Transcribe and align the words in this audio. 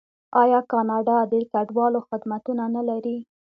آیا 0.41 0.59
کاناډا 0.71 1.17
د 1.31 1.33
کډوالو 1.51 1.99
خدمتونه 2.09 2.63
نلري؟ 2.75 3.17